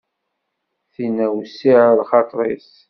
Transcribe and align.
Tinna 0.93 1.27
wessiε 1.33 1.79
lxaṭer-is. 1.99 2.69